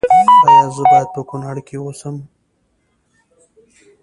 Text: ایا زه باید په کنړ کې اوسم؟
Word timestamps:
ایا 0.49 0.65
زه 0.75 0.83
باید 0.91 1.09
په 1.15 1.21
کنړ 1.29 1.55
کې 1.67 1.75
اوسم؟ 1.81 2.15